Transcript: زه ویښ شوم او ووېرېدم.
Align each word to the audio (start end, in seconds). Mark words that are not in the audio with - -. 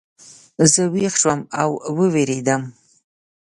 زه 0.71 0.81
ویښ 0.93 1.13
شوم 1.21 1.39
او 1.61 1.69
ووېرېدم. 1.97 2.61